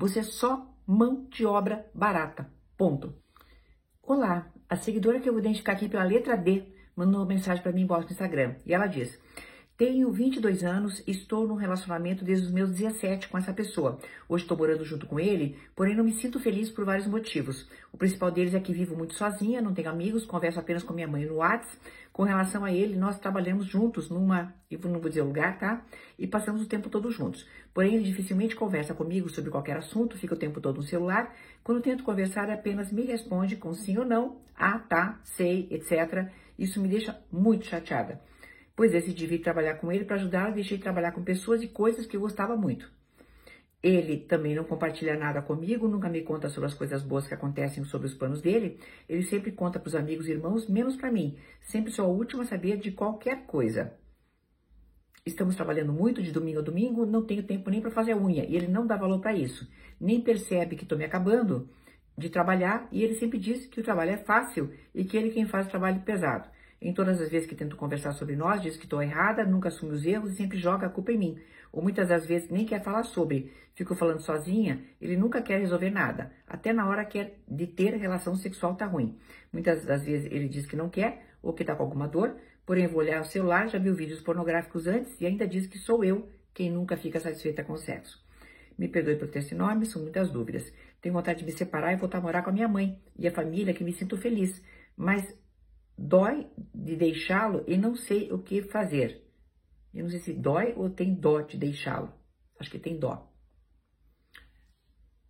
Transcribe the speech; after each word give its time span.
Você 0.00 0.20
é 0.20 0.22
só 0.22 0.64
mão 0.86 1.26
de 1.28 1.44
obra 1.44 1.90
barata. 1.92 2.48
Ponto. 2.76 3.12
Olá, 4.00 4.48
a 4.70 4.76
seguidora 4.76 5.18
que 5.18 5.28
eu 5.28 5.32
vou 5.32 5.40
identificar 5.40 5.72
aqui 5.72 5.88
pela 5.88 6.04
letra 6.04 6.36
D 6.36 6.72
mandou 6.94 7.20
uma 7.20 7.26
mensagem 7.26 7.60
para 7.60 7.72
mim 7.72 7.82
embaixo 7.82 8.06
no 8.06 8.12
Instagram. 8.12 8.54
E 8.64 8.72
ela 8.72 8.86
diz: 8.86 9.20
tenho 9.78 10.10
22 10.10 10.64
anos, 10.64 11.00
estou 11.06 11.46
num 11.46 11.54
relacionamento 11.54 12.24
desde 12.24 12.46
os 12.46 12.52
meus 12.52 12.72
17 12.72 13.28
com 13.28 13.38
essa 13.38 13.52
pessoa. 13.52 13.96
Hoje 14.28 14.42
estou 14.42 14.58
morando 14.58 14.84
junto 14.84 15.06
com 15.06 15.20
ele, 15.20 15.56
porém 15.76 15.94
não 15.94 16.02
me 16.02 16.10
sinto 16.14 16.40
feliz 16.40 16.68
por 16.68 16.84
vários 16.84 17.06
motivos. 17.06 17.64
O 17.92 17.96
principal 17.96 18.32
deles 18.32 18.54
é 18.54 18.60
que 18.60 18.72
vivo 18.72 18.96
muito 18.96 19.14
sozinha, 19.14 19.62
não 19.62 19.72
tenho 19.72 19.88
amigos, 19.88 20.26
converso 20.26 20.58
apenas 20.58 20.82
com 20.82 20.92
minha 20.92 21.06
mãe 21.06 21.24
no 21.24 21.36
WhatsApp. 21.36 21.78
Com 22.12 22.24
relação 22.24 22.64
a 22.64 22.72
ele, 22.72 22.96
nós 22.96 23.20
trabalhamos 23.20 23.66
juntos 23.66 24.10
numa, 24.10 24.52
eu 24.68 24.80
não 24.80 24.98
vou 24.98 25.08
dizer 25.08 25.22
lugar, 25.22 25.60
tá? 25.60 25.80
E 26.18 26.26
passamos 26.26 26.60
o 26.60 26.66
tempo 26.66 26.90
todo 26.90 27.08
juntos. 27.12 27.46
Porém, 27.72 27.94
ele 27.94 28.04
dificilmente 28.04 28.56
conversa 28.56 28.94
comigo 28.94 29.28
sobre 29.28 29.48
qualquer 29.48 29.76
assunto, 29.76 30.18
fica 30.18 30.34
o 30.34 30.38
tempo 30.38 30.60
todo 30.60 30.78
no 30.78 30.82
celular. 30.82 31.32
Quando 31.62 31.80
tento 31.80 32.02
conversar, 32.02 32.50
apenas 32.50 32.90
me 32.90 33.02
responde 33.02 33.54
com 33.54 33.72
sim 33.72 33.96
ou 33.96 34.04
não, 34.04 34.38
ah, 34.56 34.80
tá, 34.80 35.20
sei, 35.22 35.68
etc. 35.70 36.32
Isso 36.58 36.82
me 36.82 36.88
deixa 36.88 37.16
muito 37.30 37.64
chateada 37.64 38.20
pois 38.78 38.92
decidi 38.92 39.26
vir 39.26 39.40
trabalhar 39.40 39.74
com 39.74 39.90
ele 39.90 40.04
para 40.04 40.14
ajudar, 40.14 40.52
deixei 40.52 40.76
de 40.76 40.84
trabalhar 40.84 41.10
com 41.10 41.20
pessoas 41.20 41.60
e 41.64 41.66
coisas 41.66 42.06
que 42.06 42.16
eu 42.16 42.20
gostava 42.20 42.56
muito. 42.56 42.88
Ele 43.82 44.18
também 44.18 44.54
não 44.54 44.62
compartilha 44.62 45.16
nada 45.16 45.42
comigo, 45.42 45.88
nunca 45.88 46.08
me 46.08 46.22
conta 46.22 46.48
sobre 46.48 46.68
as 46.68 46.74
coisas 46.74 47.02
boas 47.02 47.26
que 47.26 47.34
acontecem 47.34 47.82
sobre 47.82 48.06
os 48.06 48.14
planos 48.14 48.40
dele. 48.40 48.78
Ele 49.08 49.24
sempre 49.24 49.50
conta 49.50 49.80
para 49.80 49.88
os 49.88 49.96
amigos 49.96 50.28
e 50.28 50.30
irmãos, 50.30 50.68
menos 50.68 50.94
para 50.94 51.10
mim. 51.10 51.36
Sempre 51.60 51.90
sou 51.90 52.04
a 52.04 52.08
última 52.08 52.44
a 52.44 52.46
saber 52.46 52.76
de 52.76 52.92
qualquer 52.92 53.46
coisa. 53.46 53.98
Estamos 55.26 55.56
trabalhando 55.56 55.92
muito 55.92 56.22
de 56.22 56.30
domingo 56.30 56.60
a 56.60 56.62
domingo, 56.62 57.04
não 57.04 57.26
tenho 57.26 57.42
tempo 57.42 57.70
nem 57.70 57.80
para 57.80 57.90
fazer 57.90 58.14
unha. 58.14 58.44
E 58.44 58.54
ele 58.54 58.68
não 58.68 58.86
dá 58.86 58.96
valor 58.96 59.20
para 59.20 59.32
isso. 59.32 59.68
Nem 60.00 60.20
percebe 60.20 60.76
que 60.76 60.84
estou 60.84 60.96
me 60.96 61.04
acabando 61.04 61.68
de 62.16 62.30
trabalhar 62.30 62.86
e 62.92 63.02
ele 63.02 63.16
sempre 63.16 63.40
diz 63.40 63.66
que 63.66 63.80
o 63.80 63.82
trabalho 63.82 64.12
é 64.12 64.18
fácil 64.18 64.72
e 64.94 65.04
que 65.04 65.16
ele 65.16 65.30
quem 65.30 65.46
faz 65.46 65.66
o 65.66 65.70
trabalho 65.70 66.00
pesado. 66.02 66.48
Em 66.80 66.92
todas 66.92 67.20
as 67.20 67.28
vezes 67.28 67.48
que 67.48 67.56
tento 67.56 67.76
conversar 67.76 68.12
sobre 68.12 68.36
nós, 68.36 68.62
diz 68.62 68.76
que 68.76 68.84
estou 68.84 69.02
errada, 69.02 69.44
nunca 69.44 69.68
assume 69.68 69.92
os 69.92 70.06
erros 70.06 70.32
e 70.32 70.36
sempre 70.36 70.58
joga 70.58 70.86
a 70.86 70.90
culpa 70.90 71.10
em 71.10 71.18
mim. 71.18 71.38
Ou 71.72 71.82
muitas 71.82 72.08
das 72.08 72.24
vezes 72.24 72.48
nem 72.50 72.64
quer 72.64 72.82
falar 72.82 73.02
sobre. 73.02 73.52
Fico 73.74 73.94
falando 73.94 74.20
sozinha, 74.20 74.80
ele 75.00 75.16
nunca 75.16 75.42
quer 75.42 75.58
resolver 75.58 75.90
nada. 75.90 76.32
Até 76.46 76.72
na 76.72 76.88
hora 76.88 77.04
que 77.04 77.18
é 77.18 77.34
de 77.48 77.66
ter 77.66 77.94
relação 77.94 78.36
sexual 78.36 78.74
tá 78.76 78.86
ruim. 78.86 79.18
Muitas 79.52 79.84
das 79.84 80.04
vezes 80.04 80.30
ele 80.30 80.48
diz 80.48 80.66
que 80.66 80.76
não 80.76 80.88
quer 80.88 81.26
ou 81.42 81.52
que 81.52 81.64
tá 81.64 81.74
com 81.74 81.82
alguma 81.82 82.06
dor, 82.06 82.36
porém 82.64 82.86
vou 82.86 83.00
olhar 83.00 83.20
o 83.20 83.24
celular, 83.24 83.68
já 83.68 83.78
viu 83.78 83.94
vídeos 83.94 84.20
pornográficos 84.20 84.86
antes 84.86 85.20
e 85.20 85.26
ainda 85.26 85.46
diz 85.46 85.66
que 85.66 85.78
sou 85.78 86.04
eu 86.04 86.28
quem 86.54 86.70
nunca 86.70 86.96
fica 86.96 87.20
satisfeita 87.20 87.62
com 87.62 87.72
o 87.72 87.78
sexo. 87.78 88.24
Me 88.76 88.88
perdoe 88.88 89.16
por 89.16 89.28
ter 89.28 89.40
esse 89.40 89.54
nome, 89.54 89.86
são 89.86 90.02
muitas 90.02 90.30
dúvidas. 90.30 90.72
Tenho 91.00 91.12
vontade 91.12 91.40
de 91.40 91.44
me 91.44 91.52
separar 91.52 91.92
e 91.92 91.96
voltar 91.96 92.18
a 92.18 92.20
morar 92.20 92.42
com 92.42 92.50
a 92.50 92.52
minha 92.52 92.68
mãe 92.68 93.00
e 93.18 93.26
a 93.26 93.32
família 93.32 93.74
que 93.74 93.82
me 93.82 93.92
sinto 93.92 94.16
feliz. 94.16 94.62
Mas 94.96 95.34
dói 95.98 96.46
de 96.72 96.94
deixá-lo 96.96 97.64
e 97.66 97.76
não 97.76 97.96
sei 97.96 98.32
o 98.32 98.38
que 98.38 98.62
fazer. 98.62 99.28
Eu 99.92 100.04
não 100.04 100.10
sei 100.10 100.20
se 100.20 100.32
dói 100.32 100.72
ou 100.76 100.88
tem 100.88 101.12
dó 101.12 101.40
de 101.40 101.58
deixá-lo. 101.58 102.12
Acho 102.58 102.70
que 102.70 102.78
tem 102.78 102.98
dó. 102.98 103.28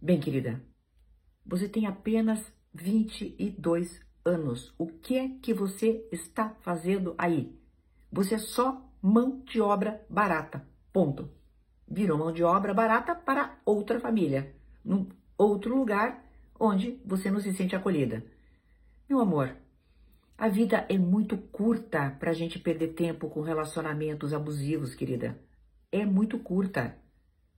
Bem, 0.00 0.18
querida, 0.18 0.62
você 1.44 1.68
tem 1.68 1.86
apenas 1.86 2.40
22 2.72 4.00
anos. 4.24 4.74
O 4.78 4.86
que 4.86 5.18
é 5.18 5.28
que 5.28 5.52
você 5.52 6.08
está 6.10 6.50
fazendo 6.60 7.14
aí? 7.18 7.58
Você 8.10 8.36
é 8.36 8.38
só 8.38 8.82
mão 9.02 9.42
de 9.44 9.60
obra 9.60 10.04
barata. 10.08 10.66
Ponto. 10.92 11.30
Virou 11.86 12.18
mão 12.18 12.32
de 12.32 12.42
obra 12.42 12.72
barata 12.72 13.14
para 13.14 13.58
outra 13.64 14.00
família, 14.00 14.54
num 14.82 15.08
outro 15.36 15.76
lugar 15.76 16.24
onde 16.58 16.98
você 17.04 17.30
não 17.30 17.40
se 17.40 17.52
sente 17.52 17.76
acolhida. 17.76 18.24
Meu 19.08 19.20
amor, 19.20 19.54
a 20.36 20.48
vida 20.48 20.84
é 20.88 20.98
muito 20.98 21.38
curta 21.38 22.10
para 22.18 22.30
a 22.30 22.34
gente 22.34 22.58
perder 22.58 22.88
tempo 22.94 23.30
com 23.30 23.40
relacionamentos 23.40 24.34
abusivos, 24.34 24.94
querida. 24.94 25.38
É 25.92 26.04
muito 26.04 26.40
curta. 26.40 26.98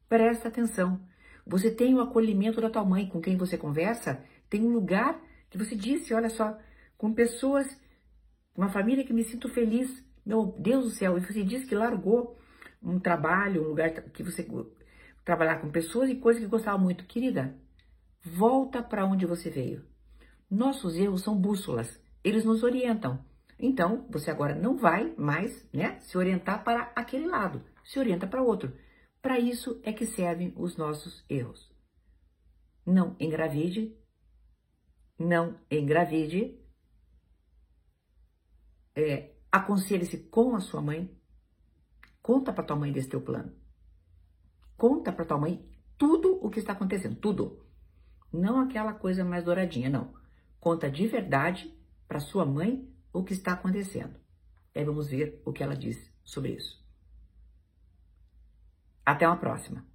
Presta 0.09 0.48
atenção. 0.48 1.00
Você 1.47 1.70
tem 1.70 1.94
o 1.94 2.00
acolhimento 2.00 2.60
da 2.60 2.69
tua 2.69 2.84
mãe 2.84 3.09
com 3.09 3.20
quem 3.20 3.37
você 3.37 3.56
conversa, 3.56 4.22
tem 4.50 4.62
um 4.62 4.72
lugar 4.72 5.19
que 5.48 5.56
você 5.56 5.75
disse, 5.75 6.12
olha 6.12 6.28
só, 6.28 6.59
com 6.98 7.14
pessoas, 7.14 7.66
uma 8.54 8.69
família 8.69 9.04
que 9.04 9.12
me 9.12 9.25
sinto 9.25 9.48
feliz. 9.48 10.04
Meu 10.25 10.54
Deus 10.58 10.84
do 10.84 10.91
céu, 10.91 11.16
e 11.16 11.20
você 11.20 11.43
disse 11.43 11.66
que 11.66 11.75
largou 11.75 12.37
um 12.82 12.98
trabalho, 12.98 13.64
um 13.64 13.69
lugar 13.69 13.91
que 13.91 14.22
você 14.22 14.47
trabalhar 15.25 15.60
com 15.60 15.70
pessoas 15.70 16.10
e 16.10 16.16
coisas 16.16 16.43
que 16.43 16.48
gostava 16.48 16.76
muito. 16.76 17.06
Querida, 17.06 17.56
volta 18.22 18.82
para 18.82 19.06
onde 19.06 19.25
você 19.25 19.48
veio. 19.48 19.84
Nossos 20.50 20.97
erros 20.97 21.22
são 21.22 21.37
bússolas 21.37 22.04
eles 22.26 22.44
nos 22.44 22.64
orientam. 22.64 23.25
Então, 23.56 24.04
você 24.10 24.32
agora 24.32 24.53
não 24.53 24.76
vai 24.76 25.14
mais 25.16 25.64
né, 25.72 26.00
se 26.00 26.19
orientar 26.19 26.64
para 26.64 26.92
aquele 26.97 27.25
lado, 27.25 27.62
se 27.84 28.00
orienta 28.00 28.26
para 28.26 28.42
outro. 28.42 28.76
Para 29.22 29.38
isso 29.38 29.81
é 29.84 29.92
que 29.92 30.04
servem 30.04 30.53
os 30.56 30.76
nossos 30.76 31.25
erros. 31.31 31.72
Não 32.84 33.14
engravide, 33.20 33.97
não 35.16 35.56
engravide, 35.70 36.60
é, 38.97 39.31
aconselhe-se 39.50 40.19
com 40.25 40.56
a 40.56 40.60
sua 40.60 40.82
mãe, 40.82 41.16
conta 42.20 42.53
para 42.53 42.64
tua 42.64 42.76
mãe 42.76 42.91
desse 42.91 43.08
teu 43.08 43.20
plano. 43.20 43.54
Conta 44.76 45.12
para 45.12 45.25
tua 45.25 45.38
mãe 45.38 45.64
tudo 45.97 46.44
o 46.44 46.50
que 46.50 46.58
está 46.58 46.72
acontecendo, 46.72 47.14
tudo. 47.14 47.64
Não 48.32 48.58
aquela 48.60 48.93
coisa 48.93 49.25
mais 49.25 49.44
douradinha, 49.44 49.88
não. 49.88 50.12
Conta 50.58 50.91
de 50.91 51.06
verdade 51.06 51.76
para 52.06 52.21
sua 52.21 52.44
mãe 52.44 52.89
o 53.12 53.25
que 53.25 53.33
está 53.33 53.53
acontecendo. 53.53 54.19
E 54.75 54.78
aí 54.78 54.84
vamos 54.84 55.09
ver 55.09 55.41
o 55.44 55.53
que 55.53 55.62
ela 55.62 55.77
diz 55.77 56.12
sobre 56.22 56.53
isso. 56.53 56.84
Até 59.05 59.27
uma 59.27 59.39
próxima. 59.39 59.87